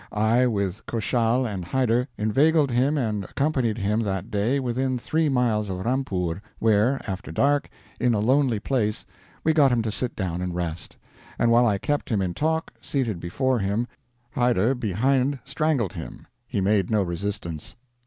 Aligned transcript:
I, 0.11 0.47
with 0.47 0.83
Koshal 0.87 1.45
and 1.45 1.63
Hyder, 1.63 2.07
inveigled 2.17 2.71
him 2.71 2.97
and 2.97 3.23
accompanied 3.23 3.77
him 3.77 3.99
that 3.99 4.31
day 4.31 4.59
within 4.59 4.97
3 4.97 5.29
miles 5.29 5.69
of 5.69 5.85
Rampoor, 5.85 6.41
where, 6.57 6.99
after 7.07 7.31
dark, 7.31 7.69
in 7.99 8.15
a 8.15 8.19
lonely 8.19 8.59
place, 8.59 9.05
we 9.43 9.53
got 9.53 9.71
him 9.71 9.83
to 9.83 9.91
sit 9.91 10.15
down 10.15 10.41
and 10.41 10.55
rest; 10.55 10.97
and 11.37 11.51
while 11.51 11.67
I 11.67 11.77
kept 11.77 12.09
him 12.09 12.19
in 12.19 12.33
talk, 12.33 12.73
seated 12.81 13.19
before 13.19 13.59
him, 13.59 13.85
Hyder 14.31 14.73
behind 14.73 15.37
strangled 15.43 15.93
him: 15.93 16.25
he 16.47 16.61
made 16.61 16.89
no 16.89 17.03
resistance. 17.03 17.75